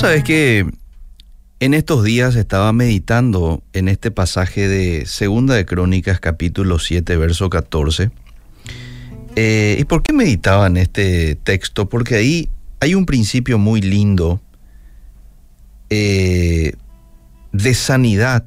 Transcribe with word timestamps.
Vos 0.00 0.08
sabés 0.08 0.24
que 0.24 0.66
en 1.60 1.74
estos 1.74 2.02
días 2.02 2.34
estaba 2.34 2.72
meditando 2.72 3.62
en 3.74 3.86
este 3.86 4.10
pasaje 4.10 4.66
de 4.66 5.04
Segunda 5.04 5.54
de 5.54 5.66
Crónicas, 5.66 6.20
capítulo 6.20 6.78
7, 6.78 7.18
verso 7.18 7.50
14. 7.50 8.10
Eh, 9.36 9.76
¿Y 9.78 9.84
por 9.84 10.02
qué 10.02 10.14
meditaba 10.14 10.68
en 10.68 10.78
este 10.78 11.34
texto? 11.34 11.90
Porque 11.90 12.14
ahí 12.14 12.48
hay 12.80 12.94
un 12.94 13.04
principio 13.04 13.58
muy 13.58 13.82
lindo 13.82 14.40
eh, 15.90 16.72
de 17.52 17.74
sanidad 17.74 18.46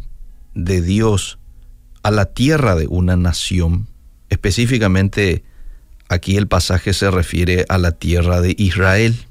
de 0.56 0.82
Dios 0.82 1.38
a 2.02 2.10
la 2.10 2.34
tierra 2.34 2.74
de 2.74 2.88
una 2.88 3.16
nación. 3.16 3.88
Específicamente 4.30 5.44
aquí 6.10 6.36
el 6.36 6.48
pasaje 6.48 6.94
se 6.94 7.12
refiere 7.12 7.68
a 7.70 7.78
la 7.78 7.92
tierra 7.92 8.42
de 8.42 8.56
Israel. 8.58 9.28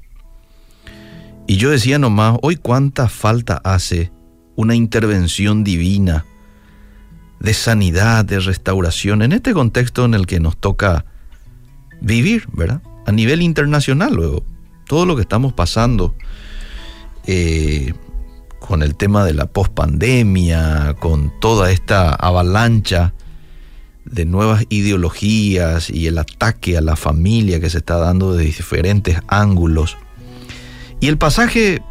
Y 1.47 1.57
yo 1.57 1.69
decía 1.69 1.99
nomás, 1.99 2.37
hoy 2.41 2.55
cuánta 2.55 3.09
falta 3.09 3.61
hace 3.63 4.11
una 4.55 4.75
intervención 4.75 5.63
divina 5.63 6.25
de 7.39 7.53
sanidad, 7.53 8.23
de 8.23 8.39
restauración, 8.39 9.21
en 9.21 9.33
este 9.33 9.53
contexto 9.53 10.05
en 10.05 10.13
el 10.13 10.25
que 10.25 10.39
nos 10.39 10.57
toca 10.57 11.05
vivir, 11.99 12.45
¿verdad? 12.53 12.81
A 13.05 13.11
nivel 13.11 13.41
internacional, 13.41 14.13
luego, 14.13 14.45
todo 14.87 15.05
lo 15.05 15.15
que 15.15 15.23
estamos 15.23 15.51
pasando 15.51 16.15
eh, 17.25 17.93
con 18.59 18.81
el 18.81 18.95
tema 18.95 19.25
de 19.25 19.33
la 19.33 19.45
pospandemia, 19.45 20.95
con 20.99 21.33
toda 21.41 21.71
esta 21.71 22.13
avalancha 22.13 23.13
de 24.05 24.25
nuevas 24.25 24.65
ideologías 24.69 25.89
y 25.89 26.07
el 26.07 26.17
ataque 26.17 26.77
a 26.77 26.81
la 26.81 26.95
familia 26.95 27.59
que 27.59 27.69
se 27.69 27.79
está 27.79 27.97
dando 27.97 28.33
de 28.35 28.45
diferentes 28.45 29.19
ángulos. 29.27 29.97
Y 31.03 31.09
el 31.09 31.17
pasaje 31.17 31.81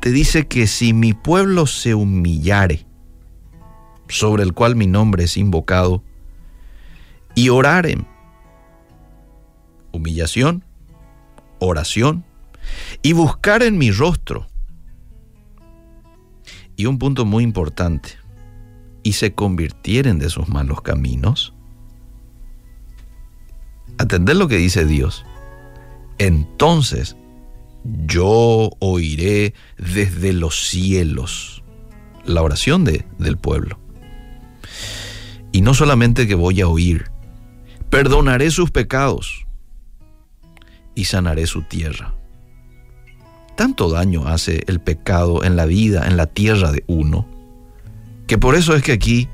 te 0.00 0.10
dice 0.10 0.46
que 0.46 0.66
si 0.66 0.94
mi 0.94 1.12
pueblo 1.12 1.66
se 1.66 1.94
humillare, 1.94 2.86
sobre 4.08 4.42
el 4.42 4.54
cual 4.54 4.74
mi 4.74 4.86
nombre 4.86 5.24
es 5.24 5.36
invocado, 5.36 6.02
y 7.34 7.50
oraren, 7.50 8.06
humillación, 9.92 10.64
oración, 11.58 12.24
y 13.02 13.12
buscar 13.12 13.62
en 13.62 13.76
mi 13.76 13.90
rostro. 13.90 14.46
Y 16.74 16.86
un 16.86 16.98
punto 16.98 17.26
muy 17.26 17.44
importante, 17.44 18.12
y 19.02 19.12
se 19.12 19.34
convirtieren 19.34 20.18
de 20.18 20.30
sus 20.30 20.48
malos 20.48 20.80
caminos. 20.80 21.52
Atender 23.98 24.36
lo 24.36 24.48
que 24.48 24.56
dice 24.56 24.86
Dios. 24.86 25.26
Entonces 26.16 27.14
yo 28.06 28.70
oiré 28.80 29.54
desde 29.78 30.32
los 30.32 30.68
cielos. 30.68 31.62
La 32.24 32.42
oración 32.42 32.84
de, 32.84 33.06
del 33.18 33.38
pueblo. 33.38 33.78
Y 35.52 35.62
no 35.62 35.74
solamente 35.74 36.26
que 36.26 36.34
voy 36.34 36.60
a 36.60 36.68
oír, 36.68 37.10
perdonaré 37.90 38.50
sus 38.50 38.70
pecados 38.70 39.46
y 40.94 41.04
sanaré 41.04 41.46
su 41.46 41.62
tierra. 41.62 42.14
Tanto 43.56 43.90
daño 43.90 44.28
hace 44.28 44.62
el 44.66 44.80
pecado 44.80 45.42
en 45.42 45.56
la 45.56 45.66
vida, 45.66 46.06
en 46.06 46.16
la 46.16 46.26
tierra 46.26 46.70
de 46.70 46.84
uno, 46.86 47.26
que 48.26 48.38
por 48.38 48.54
eso 48.54 48.76
es 48.76 48.82
que 48.82 48.92
aquí 48.92 49.28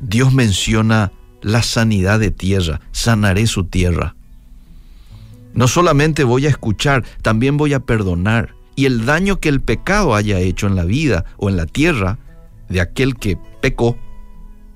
Dios 0.00 0.32
menciona 0.32 1.12
la 1.42 1.62
sanidad 1.62 2.20
de 2.20 2.30
tierra, 2.30 2.80
sanaré 2.92 3.46
su 3.46 3.64
tierra. 3.64 4.14
No 5.54 5.68
solamente 5.68 6.24
voy 6.24 6.46
a 6.46 6.50
escuchar, 6.50 7.04
también 7.22 7.56
voy 7.56 7.74
a 7.74 7.80
perdonar. 7.80 8.54
Y 8.76 8.86
el 8.86 9.04
daño 9.04 9.40
que 9.40 9.48
el 9.48 9.60
pecado 9.60 10.14
haya 10.14 10.38
hecho 10.38 10.66
en 10.66 10.76
la 10.76 10.84
vida 10.84 11.24
o 11.36 11.48
en 11.48 11.56
la 11.56 11.66
tierra 11.66 12.18
de 12.68 12.80
aquel 12.80 13.16
que 13.16 13.36
pecó, 13.60 13.98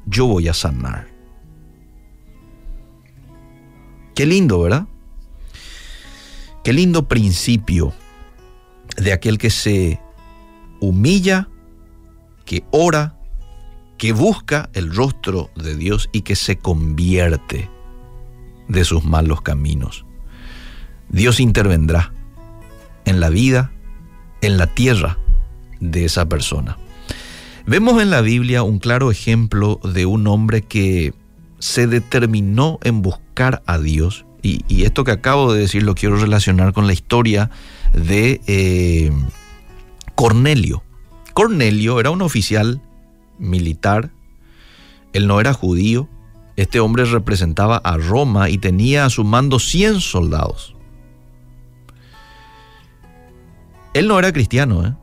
yo 0.07 0.27
voy 0.27 0.49
a 0.49 0.55
sanar. 0.55 1.09
Qué 4.15 4.27
lindo, 4.27 4.61
¿verdad? 4.61 4.87
Qué 6.63 6.73
lindo 6.73 7.09
principio 7.09 7.93
de 8.97 9.13
aquel 9.13 9.39
que 9.39 9.51
se 9.51 10.01
humilla, 10.81 11.49
que 12.45 12.65
ora, 12.71 13.17
que 13.99 14.13
busca 14.13 14.71
el 14.73 14.95
rostro 14.95 15.51
de 15.57 15.77
Dios 15.77 16.09
y 16.13 16.23
que 16.23 16.37
se 16.37 16.57
convierte 16.57 17.71
de 18.69 18.85
sus 18.85 19.05
malos 19.05 19.43
caminos. 19.43 20.04
Dios 21.09 21.41
intervendrá 21.41 22.13
en 23.05 23.21
la 23.21 23.29
vida, 23.29 23.73
en 24.41 24.57
la 24.57 24.67
tierra 24.67 25.19
de 25.81 26.05
esa 26.05 26.29
persona. 26.29 26.79
Vemos 27.67 28.03
en 28.03 28.11
la 28.11 28.21
Biblia 28.21 28.63
un 28.63 28.79
claro 28.79 29.11
ejemplo 29.11 29.81
de 29.83 30.07
un 30.07 30.27
hombre 30.27 30.63
que 30.63 31.15
se 31.59 31.87
determinó 31.87 32.79
en 32.83 33.01
buscar 33.01 33.63
a 33.67 33.79
Dios. 33.79 34.27
Y, 34.43 34.85
esto 34.85 35.05
que 35.05 35.13
acabo 35.13 35.55
de 35.55 35.61
decir 35.61 35.83
lo 35.83 35.95
quiero 35.95 36.17
relacionar 36.17 36.75
con 36.75 36.87
la 36.87 36.93
historia 36.93 37.51
de 37.95 38.43
eh, 38.47 39.11
Cornelio. 40.15 40.83
Cornelio 41.33 42.01
era 42.01 42.11
un 42.11 42.21
oficial 42.21 42.83
militar, 43.39 44.11
él 45.15 45.27
no 45.27 45.41
era 45.41 45.55
judío, 45.55 46.09
este 46.57 46.81
hombre 46.81 47.07
representaba 47.07 47.79
a 47.79 47.97
Roma 47.97 48.51
y 48.51 48.59
tenía 48.59 49.07
a 49.07 49.11
su 49.11 49.25
mando 49.25 49.59
100 49.59 50.01
soldados. 50.01 50.74
Él 53.95 54.09
no 54.09 54.19
era 54.19 54.33
cristiano, 54.33 54.85
¿eh? 54.85 54.95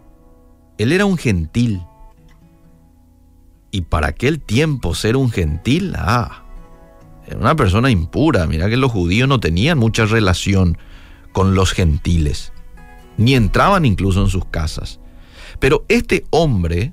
él 0.78 0.92
era 0.92 1.06
un 1.06 1.18
gentil. 1.18 1.82
Y 3.72 3.82
para 3.82 4.08
aquel 4.08 4.42
tiempo 4.42 4.94
ser 4.96 5.16
un 5.16 5.32
gentil, 5.32 5.94
ah, 5.98 6.44
era 7.26 7.38
una 7.38 7.56
persona 7.56 7.90
impura. 7.90 8.46
Mira 8.48 8.70
que 8.70 8.78
los 8.78 8.92
judíos 8.92 9.30
no 9.30 9.40
tenían 9.40 9.78
mucha 9.78 10.06
relación 10.06 10.78
con 11.32 11.56
los 11.56 11.72
gentiles, 11.72 12.52
ni 13.18 13.36
entraban 13.36 13.86
incluso 13.86 14.22
en 14.22 14.28
sus 14.28 14.46
casas. 14.46 15.00
Pero 15.60 15.86
este 15.88 16.26
hombre 16.30 16.92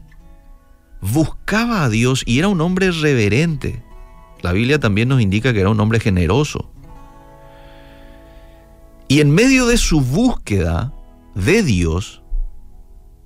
buscaba 1.01 1.85
a 1.85 1.89
Dios 1.89 2.23
y 2.27 2.39
era 2.39 2.49
un 2.49 2.61
hombre 2.61 2.93
reverente. 2.93 3.83
La 4.43 4.53
Biblia 4.53 4.79
también 4.79 5.09
nos 5.09 5.21
indica 5.21 5.53
que 5.53 5.61
era 5.61 5.71
un 5.71 5.81
hombre 5.81 5.99
generoso. 5.99 6.71
Y 9.09 9.21
en 9.21 9.31
medio 9.31 9.67
de 9.67 9.79
su 9.79 10.01
búsqueda, 10.01 10.93
de 11.45 11.63
Dios 11.63 12.23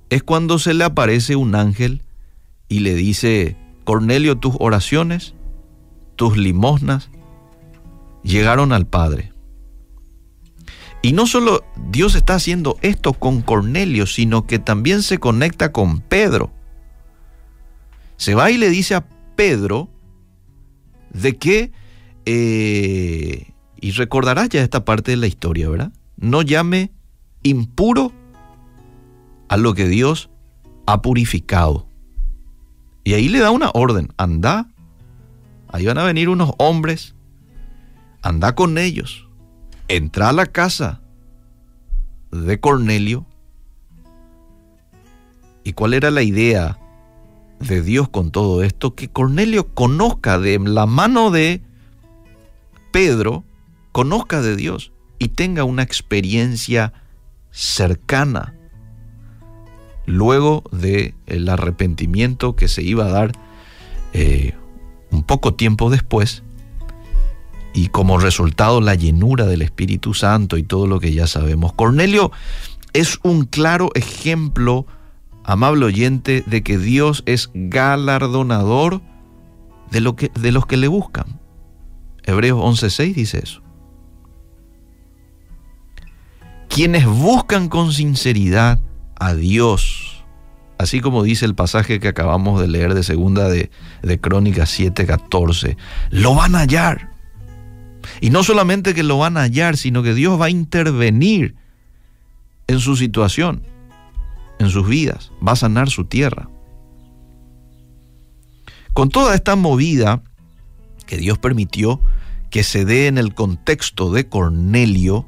es 0.09 0.21
cuando 0.21 0.59
se 0.59 0.73
le 0.75 0.83
aparece 0.83 1.35
un 1.35 1.55
ángel 1.55 2.03
y 2.67 2.79
le 2.79 2.93
dice, 2.93 3.57
Cornelio, 3.83 4.37
tus 4.37 4.55
oraciones, 4.59 5.33
tus 6.15 6.37
limosnas, 6.37 7.09
llegaron 8.23 8.71
al 8.71 8.85
Padre. 8.85 9.33
Y 11.01 11.13
no 11.13 11.25
solo 11.25 11.65
Dios 11.89 12.15
está 12.15 12.35
haciendo 12.35 12.77
esto 12.81 13.13
con 13.13 13.41
Cornelio, 13.41 14.05
sino 14.05 14.45
que 14.45 14.59
también 14.59 15.01
se 15.01 15.17
conecta 15.17 15.71
con 15.71 15.99
Pedro. 15.99 16.51
Se 18.17 18.35
va 18.35 18.51
y 18.51 18.57
le 18.57 18.69
dice 18.69 18.95
a 18.95 19.07
Pedro 19.35 19.89
de 21.11 21.35
que, 21.35 21.71
eh, 22.25 23.51
y 23.81 23.91
recordarás 23.91 24.49
ya 24.49 24.61
esta 24.61 24.85
parte 24.85 25.11
de 25.11 25.17
la 25.17 25.27
historia, 25.27 25.67
¿verdad? 25.67 25.91
No 26.15 26.43
llame 26.43 26.92
impuro 27.43 28.11
a 29.49 29.57
lo 29.57 29.73
que 29.73 29.87
Dios 29.87 30.29
ha 30.85 31.01
purificado. 31.01 31.87
Y 33.03 33.13
ahí 33.13 33.27
le 33.29 33.39
da 33.39 33.51
una 33.51 33.69
orden, 33.73 34.13
anda, 34.17 34.69
ahí 35.67 35.85
van 35.85 35.97
a 35.97 36.03
venir 36.03 36.29
unos 36.29 36.51
hombres, 36.57 37.15
anda 38.21 38.55
con 38.55 38.77
ellos, 38.77 39.27
entra 39.89 40.29
a 40.29 40.33
la 40.33 40.45
casa 40.45 41.01
de 42.31 42.59
Cornelio. 42.59 43.25
¿Y 45.65 45.73
cuál 45.73 45.93
era 45.93 46.11
la 46.11 46.23
idea 46.23 46.77
de 47.59 47.81
Dios 47.81 48.09
con 48.09 48.31
todo 48.31 48.63
esto? 48.63 48.95
Que 48.95 49.09
Cornelio 49.09 49.73
conozca 49.73 50.39
de 50.39 50.59
la 50.59 50.85
mano 50.85 51.31
de 51.31 51.61
Pedro, 52.91 53.43
conozca 53.91 54.41
de 54.41 54.55
Dios 54.55 54.91
y 55.19 55.29
tenga 55.29 55.63
una 55.63 55.83
experiencia 55.83 56.93
cercana 57.53 58.55
luego 60.05 60.63
del 60.71 61.13
el 61.27 61.47
arrepentimiento 61.47 62.55
que 62.55 62.67
se 62.67 62.81
iba 62.81 63.05
a 63.05 63.09
dar 63.09 63.31
eh, 64.11 64.53
un 65.11 65.23
poco 65.23 65.53
tiempo 65.53 65.89
después 65.89 66.43
y 67.73 67.87
como 67.87 68.17
resultado 68.17 68.81
la 68.81 68.95
llenura 68.95 69.45
del 69.45 69.61
Espíritu 69.61 70.13
Santo 70.13 70.57
y 70.57 70.63
todo 70.63 70.87
lo 70.87 70.99
que 70.99 71.13
ya 71.13 71.27
sabemos. 71.27 71.73
Cornelio 71.73 72.31
es 72.93 73.19
un 73.23 73.45
claro 73.45 73.89
ejemplo, 73.95 74.85
amable 75.43 75.85
oyente, 75.85 76.43
de 76.45 76.63
que 76.63 76.77
Dios 76.77 77.23
es 77.25 77.49
galardonador 77.53 79.01
de, 79.91 80.01
lo 80.01 80.15
que, 80.15 80.31
de 80.35 80.51
los 80.51 80.65
que 80.65 80.77
le 80.77 80.87
buscan. 80.87 81.39
Hebreos 82.23 82.59
11:6 82.59 83.13
dice 83.15 83.39
eso. 83.43 83.62
Quienes 86.73 87.05
buscan 87.05 87.69
con 87.69 87.93
sinceridad 87.93 88.79
a 89.15 89.35
Dios, 89.35 90.25
así 90.79 91.01
como 91.01 91.21
dice 91.21 91.45
el 91.45 91.53
pasaje 91.53 91.99
que 91.99 92.07
acabamos 92.07 92.59
de 92.59 92.67
leer 92.67 92.95
de 92.95 93.03
segunda 93.03 93.47
de, 93.47 93.69
de 94.01 94.19
Crónicas 94.19 94.79
7:14, 94.79 95.77
lo 96.09 96.33
van 96.33 96.55
a 96.55 96.59
hallar. 96.59 97.11
Y 98.21 98.31
no 98.31 98.43
solamente 98.43 98.95
que 98.95 99.03
lo 99.03 99.19
van 99.19 99.37
a 99.37 99.41
hallar, 99.41 99.77
sino 99.77 100.01
que 100.01 100.15
Dios 100.15 100.41
va 100.41 100.45
a 100.45 100.49
intervenir 100.49 101.55
en 102.65 102.79
su 102.79 102.95
situación, 102.95 103.61
en 104.57 104.69
sus 104.69 104.87
vidas, 104.87 105.31
va 105.47 105.51
a 105.51 105.57
sanar 105.57 105.89
su 105.89 106.05
tierra. 106.05 106.49
Con 108.93 109.09
toda 109.09 109.35
esta 109.35 109.55
movida 109.55 110.23
que 111.05 111.17
Dios 111.17 111.37
permitió 111.37 112.01
que 112.49 112.63
se 112.63 112.83
dé 112.83 113.07
en 113.07 113.19
el 113.19 113.33
contexto 113.33 114.11
de 114.11 114.27
Cornelio, 114.27 115.27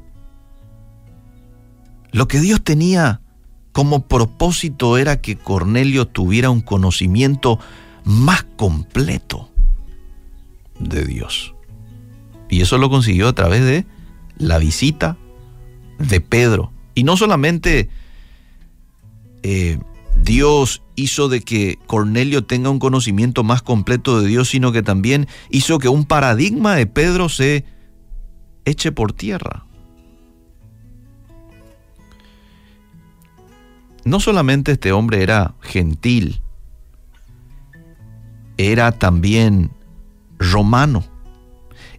lo 2.12 2.28
que 2.28 2.40
Dios 2.40 2.62
tenía 2.62 3.20
como 3.72 4.06
propósito 4.06 4.96
era 4.96 5.20
que 5.20 5.36
Cornelio 5.36 6.06
tuviera 6.06 6.50
un 6.50 6.62
conocimiento 6.62 7.58
más 8.04 8.44
completo 8.56 9.50
de 10.78 11.04
Dios. 11.04 11.54
Y 12.48 12.60
eso 12.62 12.78
lo 12.78 12.88
consiguió 12.88 13.28
a 13.28 13.34
través 13.34 13.64
de 13.64 13.86
la 14.38 14.58
visita 14.58 15.16
de 15.98 16.20
Pedro. 16.20 16.72
Y 16.94 17.02
no 17.02 17.16
solamente 17.16 17.90
eh, 19.42 19.78
Dios 20.22 20.82
hizo 20.94 21.28
de 21.28 21.42
que 21.42 21.78
Cornelio 21.86 22.44
tenga 22.44 22.70
un 22.70 22.78
conocimiento 22.78 23.44
más 23.44 23.62
completo 23.62 24.20
de 24.20 24.28
Dios, 24.28 24.48
sino 24.48 24.72
que 24.72 24.82
también 24.82 25.28
hizo 25.50 25.78
que 25.78 25.88
un 25.88 26.04
paradigma 26.04 26.74
de 26.74 26.86
Pedro 26.86 27.28
se 27.28 27.64
eche 28.64 28.92
por 28.92 29.12
tierra. 29.12 29.65
No 34.06 34.20
solamente 34.20 34.72
este 34.72 34.92
hombre 34.92 35.22
era 35.22 35.54
gentil, 35.60 36.42
era 38.56 38.92
también 38.92 39.70
romano. 40.38 41.04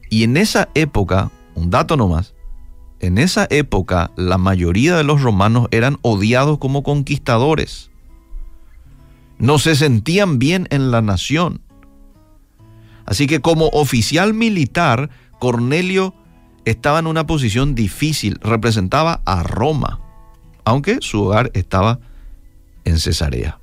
Y 0.09 0.23
en 0.23 0.37
esa 0.37 0.69
época, 0.73 1.29
un 1.53 1.69
dato 1.69 1.97
nomás, 1.97 2.33
en 2.99 3.19
esa 3.19 3.45
época 3.51 4.09
la 4.15 4.39
mayoría 4.39 4.95
de 4.97 5.03
los 5.03 5.21
romanos 5.21 5.67
eran 5.69 5.99
odiados 6.01 6.57
como 6.57 6.81
conquistadores 6.81 7.91
no 9.39 9.59
se 9.59 9.75
sentían 9.75 10.39
bien 10.39 10.67
en 10.71 10.91
la 10.91 11.01
nación. 11.01 11.61
Así 13.05 13.27
que 13.27 13.39
como 13.39 13.67
oficial 13.67 14.33
militar, 14.33 15.09
Cornelio 15.39 16.13
estaba 16.65 16.99
en 16.99 17.07
una 17.07 17.25
posición 17.25 17.75
difícil, 17.75 18.39
representaba 18.41 19.21
a 19.25 19.43
Roma, 19.43 20.01
aunque 20.67 20.97
su 20.99 21.23
hogar 21.23 21.49
estaba 21.53 22.01
en 22.83 22.99
Cesarea. 22.99 23.57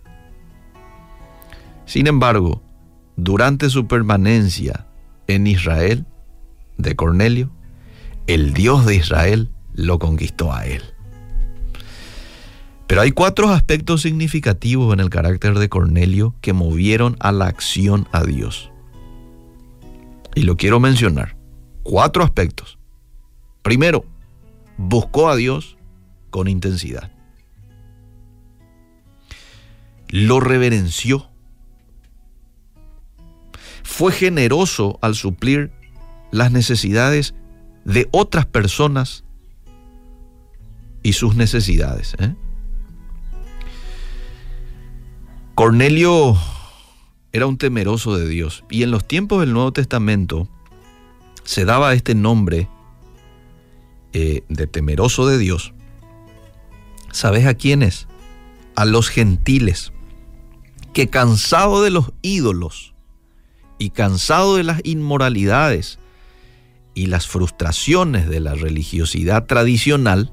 Sin 1.84 2.06
embargo, 2.06 2.62
durante 3.16 3.68
su 3.68 3.86
permanencia 3.86 4.86
en 5.26 5.46
Israel, 5.46 6.06
de 6.78 6.96
Cornelio, 6.96 7.50
el 8.26 8.54
Dios 8.54 8.86
de 8.86 8.96
Israel 8.96 9.50
lo 9.74 9.98
conquistó 9.98 10.54
a 10.54 10.64
él. 10.64 10.80
Pero 12.86 13.02
hay 13.02 13.12
cuatro 13.12 13.50
aspectos 13.50 14.00
significativos 14.00 14.94
en 14.94 15.00
el 15.00 15.10
carácter 15.10 15.58
de 15.58 15.68
Cornelio 15.68 16.34
que 16.40 16.54
movieron 16.54 17.16
a 17.20 17.32
la 17.32 17.48
acción 17.48 18.08
a 18.12 18.24
Dios. 18.24 18.70
Y 20.34 20.44
lo 20.44 20.56
quiero 20.56 20.80
mencionar. 20.80 21.36
Cuatro 21.82 22.24
aspectos. 22.24 22.78
Primero, 23.60 24.06
buscó 24.78 25.28
a 25.28 25.36
Dios 25.36 25.76
con 26.34 26.48
intensidad. 26.48 27.12
Lo 30.08 30.40
reverenció. 30.40 31.30
Fue 33.84 34.10
generoso 34.10 34.98
al 35.00 35.14
suplir 35.14 35.70
las 36.32 36.50
necesidades 36.50 37.36
de 37.84 38.08
otras 38.10 38.46
personas 38.46 39.22
y 41.04 41.12
sus 41.12 41.36
necesidades. 41.36 42.16
¿eh? 42.18 42.34
Cornelio 45.54 46.36
era 47.30 47.46
un 47.46 47.58
temeroso 47.58 48.16
de 48.16 48.26
Dios 48.26 48.64
y 48.68 48.82
en 48.82 48.90
los 48.90 49.06
tiempos 49.06 49.38
del 49.38 49.52
Nuevo 49.52 49.72
Testamento 49.72 50.48
se 51.44 51.64
daba 51.64 51.94
este 51.94 52.16
nombre 52.16 52.68
eh, 54.12 54.42
de 54.48 54.66
temeroso 54.66 55.28
de 55.28 55.38
Dios. 55.38 55.73
¿Sabes 57.14 57.46
a 57.46 57.54
quiénes? 57.54 58.08
A 58.74 58.84
los 58.84 59.08
gentiles, 59.08 59.92
que 60.92 61.08
cansado 61.10 61.80
de 61.80 61.90
los 61.90 62.12
ídolos 62.22 62.92
y 63.78 63.90
cansado 63.90 64.56
de 64.56 64.64
las 64.64 64.80
inmoralidades 64.82 66.00
y 66.92 67.06
las 67.06 67.28
frustraciones 67.28 68.28
de 68.28 68.40
la 68.40 68.56
religiosidad 68.56 69.46
tradicional, 69.46 70.32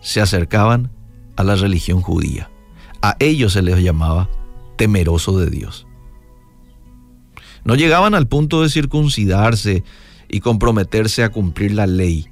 se 0.00 0.22
acercaban 0.22 0.90
a 1.36 1.44
la 1.44 1.56
religión 1.56 2.00
judía. 2.00 2.50
A 3.02 3.16
ellos 3.18 3.52
se 3.52 3.60
les 3.60 3.78
llamaba 3.82 4.30
temeroso 4.76 5.38
de 5.38 5.50
Dios. 5.50 5.86
No 7.64 7.74
llegaban 7.74 8.14
al 8.14 8.28
punto 8.28 8.62
de 8.62 8.70
circuncidarse 8.70 9.84
y 10.26 10.40
comprometerse 10.40 11.22
a 11.22 11.28
cumplir 11.28 11.72
la 11.74 11.86
ley, 11.86 12.30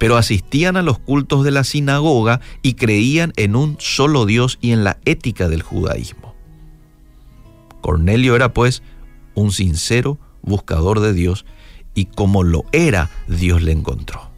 pero 0.00 0.16
asistían 0.16 0.78
a 0.78 0.82
los 0.82 0.98
cultos 0.98 1.44
de 1.44 1.50
la 1.50 1.62
sinagoga 1.62 2.40
y 2.62 2.72
creían 2.72 3.34
en 3.36 3.54
un 3.54 3.76
solo 3.78 4.24
Dios 4.24 4.56
y 4.62 4.72
en 4.72 4.82
la 4.82 4.98
ética 5.04 5.46
del 5.46 5.60
judaísmo. 5.60 6.34
Cornelio 7.82 8.34
era 8.34 8.54
pues 8.54 8.82
un 9.34 9.52
sincero 9.52 10.18
buscador 10.40 11.00
de 11.00 11.12
Dios 11.12 11.44
y 11.94 12.06
como 12.06 12.44
lo 12.44 12.64
era, 12.72 13.10
Dios 13.28 13.60
le 13.60 13.72
encontró. 13.72 14.30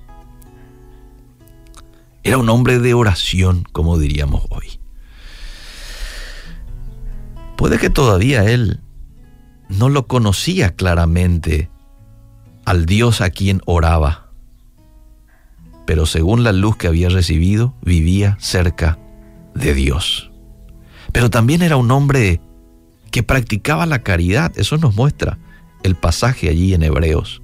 Era 2.24 2.38
un 2.38 2.48
hombre 2.48 2.80
de 2.80 2.94
oración, 2.94 3.62
como 3.70 3.98
diríamos 3.98 4.46
hoy. 4.50 4.80
Puede 7.56 7.78
que 7.78 7.88
todavía 7.88 8.50
él 8.50 8.80
no 9.68 9.88
lo 9.90 10.08
conocía 10.08 10.74
claramente 10.74 11.70
al 12.64 12.84
Dios 12.84 13.20
a 13.20 13.30
quien 13.30 13.60
oraba, 13.64 14.21
pero 15.86 16.06
según 16.06 16.44
la 16.44 16.52
luz 16.52 16.76
que 16.76 16.86
había 16.86 17.08
recibido, 17.08 17.74
vivía 17.82 18.36
cerca 18.40 18.98
de 19.54 19.74
Dios. 19.74 20.30
Pero 21.12 21.30
también 21.30 21.62
era 21.62 21.76
un 21.76 21.90
hombre 21.90 22.40
que 23.10 23.22
practicaba 23.22 23.86
la 23.86 24.02
caridad, 24.02 24.52
eso 24.56 24.78
nos 24.78 24.94
muestra 24.94 25.38
el 25.82 25.96
pasaje 25.96 26.48
allí 26.48 26.74
en 26.74 26.82
Hebreos. 26.82 27.42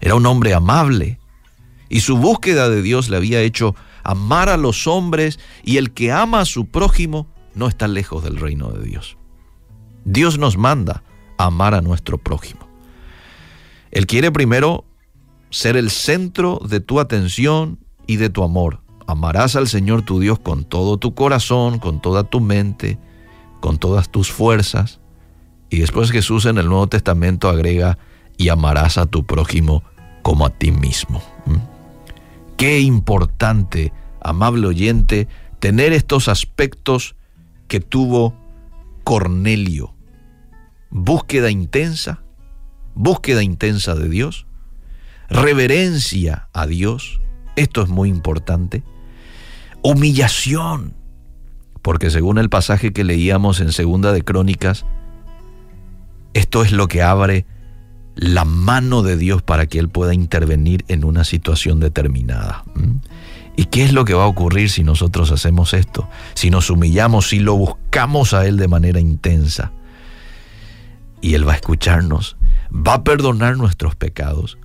Era 0.00 0.14
un 0.14 0.26
hombre 0.26 0.54
amable 0.54 1.18
y 1.88 2.00
su 2.00 2.16
búsqueda 2.16 2.68
de 2.68 2.82
Dios 2.82 3.08
le 3.08 3.16
había 3.16 3.40
hecho 3.40 3.74
amar 4.02 4.48
a 4.48 4.56
los 4.56 4.86
hombres 4.86 5.38
y 5.62 5.76
el 5.76 5.92
que 5.92 6.12
ama 6.12 6.40
a 6.40 6.44
su 6.44 6.66
prójimo 6.66 7.26
no 7.54 7.68
está 7.68 7.88
lejos 7.88 8.22
del 8.22 8.36
reino 8.36 8.70
de 8.70 8.84
Dios. 8.84 9.16
Dios 10.04 10.38
nos 10.38 10.56
manda 10.56 11.02
a 11.36 11.46
amar 11.46 11.74
a 11.74 11.80
nuestro 11.80 12.18
prójimo. 12.18 12.68
Él 13.90 14.06
quiere 14.06 14.30
primero 14.30 14.84
ser 15.50 15.76
el 15.76 15.90
centro 15.90 16.60
de 16.68 16.80
tu 16.80 17.00
atención 17.00 17.78
y 18.06 18.16
de 18.16 18.30
tu 18.30 18.42
amor. 18.42 18.82
Amarás 19.06 19.56
al 19.56 19.68
Señor 19.68 20.02
tu 20.02 20.20
Dios 20.20 20.38
con 20.38 20.64
todo 20.64 20.96
tu 20.96 21.14
corazón, 21.14 21.78
con 21.78 22.00
toda 22.00 22.24
tu 22.24 22.40
mente, 22.40 22.98
con 23.60 23.78
todas 23.78 24.10
tus 24.10 24.30
fuerzas. 24.30 25.00
Y 25.68 25.80
después 25.80 26.10
Jesús 26.10 26.46
en 26.46 26.58
el 26.58 26.68
Nuevo 26.68 26.86
Testamento 26.86 27.48
agrega, 27.48 27.98
y 28.40 28.48
amarás 28.48 28.96
a 28.96 29.04
tu 29.04 29.24
prójimo 29.24 29.84
como 30.22 30.46
a 30.46 30.50
ti 30.50 30.72
mismo. 30.72 31.22
¿Mm? 31.44 31.56
Qué 32.56 32.80
importante, 32.80 33.92
amable 34.22 34.66
oyente, 34.66 35.28
tener 35.58 35.92
estos 35.92 36.26
aspectos 36.26 37.16
que 37.68 37.80
tuvo 37.80 38.34
Cornelio. 39.04 39.94
Búsqueda 40.88 41.50
intensa, 41.50 42.22
búsqueda 42.94 43.42
intensa 43.42 43.94
de 43.94 44.08
Dios, 44.08 44.46
reverencia 45.30 46.48
a 46.52 46.66
Dios, 46.66 47.20
esto 47.56 47.82
es 47.82 47.88
muy 47.88 48.08
importante, 48.08 48.82
humillación, 49.82 50.94
porque 51.82 52.10
según 52.10 52.38
el 52.38 52.50
pasaje 52.50 52.92
que 52.92 53.04
leíamos 53.04 53.60
en 53.60 53.72
Segunda 53.72 54.12
de 54.12 54.22
Crónicas, 54.22 54.84
esto 56.34 56.62
es 56.62 56.72
lo 56.72 56.88
que 56.88 57.02
abre 57.02 57.46
la 58.14 58.44
mano 58.44 59.02
de 59.02 59.16
Dios 59.16 59.42
para 59.42 59.66
que 59.66 59.78
Él 59.78 59.88
pueda 59.88 60.12
intervenir 60.12 60.84
en 60.88 61.04
una 61.04 61.24
situación 61.24 61.80
determinada. 61.80 62.64
¿Y 63.56 63.64
qué 63.66 63.84
es 63.84 63.92
lo 63.92 64.04
que 64.04 64.14
va 64.14 64.24
a 64.24 64.28
ocurrir 64.28 64.70
si 64.70 64.84
nosotros 64.84 65.30
hacemos 65.32 65.74
esto? 65.74 66.08
Si 66.34 66.50
nos 66.50 66.70
humillamos, 66.70 67.28
si 67.28 67.40
lo 67.40 67.56
buscamos 67.56 68.34
a 68.34 68.46
Él 68.46 68.56
de 68.56 68.68
manera 68.68 69.00
intensa. 69.00 69.72
Y 71.20 71.34
Él 71.34 71.46
va 71.46 71.52
a 71.52 71.56
escucharnos, 71.56 72.36
va 72.70 72.94
a 72.94 73.04
perdonar 73.04 73.56
nuestros 73.56 73.96
pecados, 73.96 74.58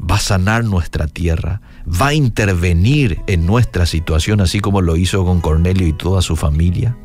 va 0.00 0.16
a 0.16 0.20
sanar 0.20 0.64
nuestra 0.64 1.06
tierra, 1.06 1.60
va 1.88 2.08
a 2.08 2.14
intervenir 2.14 3.20
en 3.26 3.46
nuestra 3.46 3.86
situación, 3.86 4.40
así 4.40 4.60
como 4.60 4.80
lo 4.80 4.96
hizo 4.96 5.24
con 5.24 5.40
Cornelio 5.40 5.86
y 5.86 5.92
toda 5.92 6.22
su 6.22 6.36
familia. 6.36 6.96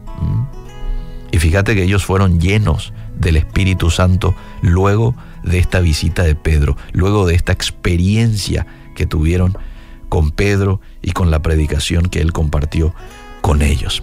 Y 1.31 1.38
fíjate 1.38 1.75
que 1.75 1.84
ellos 1.84 2.05
fueron 2.05 2.39
llenos 2.39 2.93
del 3.17 3.36
Espíritu 3.38 3.89
Santo 3.89 4.36
luego 4.62 5.15
de 5.43 5.60
esta 5.60 5.79
visita 5.79 6.24
de 6.24 6.36
Pedro, 6.36 6.75
luego 6.91 7.27
de 7.27 7.36
esta 7.36 7.51
experiencia 7.51 8.65
que 8.96 9.05
tuvieron 9.05 9.58
con 10.10 10.31
Pedro 10.31 10.81
y 11.01 11.12
con 11.12 11.29
la 11.31 11.41
predicación 11.41 12.08
que 12.08 12.22
él 12.22 12.34
compartió 12.34 12.93
con 13.41 13.62
ellos. 13.62 14.01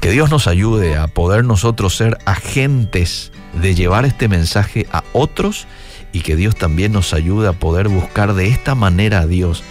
Que 0.00 0.10
Dios 0.10 0.30
nos 0.30 0.46
ayude 0.46 0.96
a 0.96 1.08
poder 1.08 1.44
nosotros 1.44 1.96
ser 1.96 2.18
agentes 2.26 3.32
de 3.60 3.74
llevar 3.74 4.04
este 4.04 4.28
mensaje 4.28 4.86
a 4.92 5.02
otros 5.12 5.66
y 6.12 6.20
que 6.20 6.36
Dios 6.36 6.56
también 6.56 6.92
nos 6.92 7.12
ayude 7.12 7.48
a 7.48 7.52
poder 7.52 7.88
buscar 7.88 8.34
de 8.34 8.48
esta 8.48 8.74
manera 8.74 9.20
a 9.20 9.26
Dios, 9.26 9.62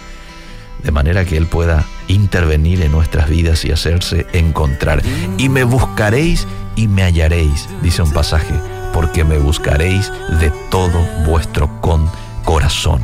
de 0.82 0.90
manera 0.90 1.24
que 1.24 1.36
Él 1.36 1.46
pueda 1.46 1.84
intervenir 2.08 2.82
en 2.82 2.92
nuestras 2.92 3.28
vidas 3.28 3.64
y 3.64 3.72
hacerse 3.72 4.26
encontrar. 4.32 5.02
Y 5.38 5.48
me 5.48 5.64
buscaréis 5.64 6.46
y 6.76 6.88
me 6.88 7.02
hallaréis, 7.02 7.68
dice 7.82 8.02
un 8.02 8.12
pasaje, 8.12 8.54
porque 8.92 9.24
me 9.24 9.38
buscaréis 9.38 10.10
de 10.40 10.50
todo 10.70 10.98
vuestro 11.26 11.80
con 11.80 12.10
corazón. 12.44 13.02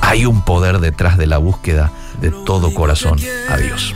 Hay 0.00 0.24
un 0.24 0.42
poder 0.42 0.78
detrás 0.78 1.18
de 1.18 1.26
la 1.26 1.38
búsqueda 1.38 1.92
de 2.20 2.30
todo 2.30 2.72
corazón 2.72 3.18
a 3.48 3.56
Dios. 3.56 3.94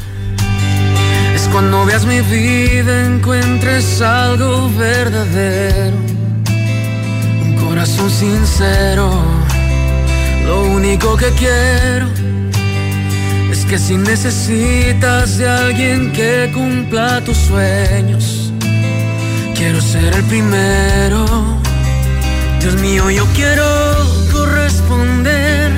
Es 1.34 1.48
cuando 1.48 1.84
veas 1.84 2.04
mi 2.06 2.20
vida, 2.20 3.06
encuentres 3.06 4.00
algo 4.00 4.70
verdadero 4.70 6.23
corazón 7.84 8.10
sincero. 8.10 9.10
Lo 10.46 10.64
único 10.64 11.18
que 11.18 11.28
quiero 11.32 12.08
es 13.52 13.66
que 13.66 13.78
si 13.78 13.98
necesitas 13.98 15.36
de 15.36 15.46
alguien 15.46 16.10
que 16.12 16.50
cumpla 16.54 17.22
tus 17.22 17.36
sueños, 17.36 18.52
quiero 19.54 19.82
ser 19.82 20.14
el 20.14 20.24
primero. 20.24 21.26
Dios 22.60 22.74
mío, 22.76 23.10
yo 23.10 23.26
quiero 23.34 23.66
corresponder 24.32 25.70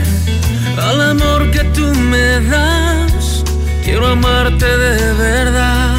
al 0.80 1.00
amor 1.10 1.50
que 1.50 1.64
tú 1.74 1.86
me 2.12 2.40
das. 2.48 3.42
Quiero 3.82 4.06
amarte 4.06 4.64
de 4.64 5.12
verdad. 5.14 5.96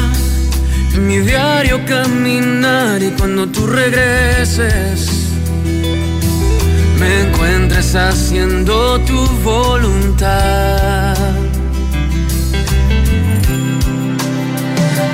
En 0.94 1.06
mi 1.06 1.18
diario 1.18 1.84
caminar 1.84 3.02
y 3.02 3.10
cuando 3.10 3.46
tú 3.48 3.66
regreses 3.66 5.17
me 7.08 7.20
encuentres 7.22 7.94
haciendo 7.94 9.00
tu 9.00 9.18
voluntad. 9.42 11.16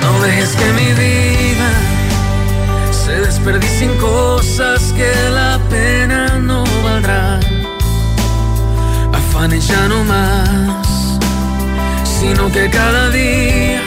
No 0.01 0.11
dejes 0.23 0.51
que 0.59 0.67
mi 0.79 0.89
vida 1.03 1.69
se 2.91 3.13
desperdicie 3.27 3.85
en 3.87 3.97
cosas 3.97 4.93
que 4.97 5.11
la 5.39 5.59
pena 5.69 6.37
no 6.39 6.63
valdrá. 6.83 7.39
Afanes 9.13 9.65
ya 9.67 9.87
no 9.87 10.03
más, 10.03 10.87
sino 12.19 12.51
que 12.51 12.69
cada 12.69 13.09
día 13.09 13.81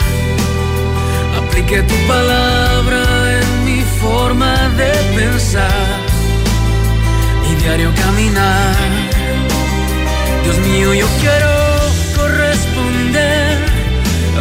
aplique 1.39 1.83
tu 1.83 1.97
palabra 2.15 3.03
en 3.41 3.65
mi 3.67 3.81
forma 4.01 4.53
de 4.81 4.93
pensar 5.19 6.08
diario 7.63 7.93
caminar. 7.95 8.77
Dios 10.45 10.59
mío, 10.59 10.95
yo 10.95 11.07
quiero 11.21 11.51
corresponder 12.17 13.59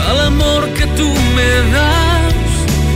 al 0.09 0.19
amor 0.21 0.67
que 0.73 0.85
tú 0.97 1.07
me 1.35 1.51
das. 1.75 2.33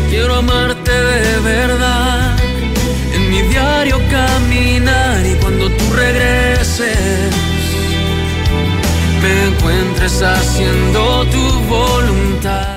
Quiero 0.09 0.35
amarte 0.35 0.91
de 0.91 1.39
verdad. 1.39 2.37
En 3.13 3.29
mi 3.29 3.41
diario 3.43 3.97
caminar 4.09 5.25
y 5.25 5.35
cuando 5.41 5.69
tú 5.69 5.93
regreses, 5.93 7.31
me 9.21 9.47
encuentres 9.47 10.21
haciendo 10.21 11.25
tu 11.25 11.43
voluntad. 11.75 12.70